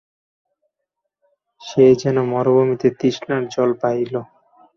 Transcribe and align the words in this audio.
সে 1.61 1.85
যেন 2.01 2.17
মরুভূমিতে 2.31 2.87
তৃষ্ণার 2.99 3.43
জল 3.53 3.69
পাইল। 3.81 4.13